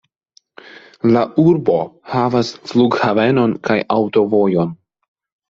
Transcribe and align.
La 1.15 1.21
urbo 1.43 1.75
havas 2.13 2.49
flughavenon 2.73 3.55
kaj 3.71 3.79
aŭtovojon. 3.99 4.75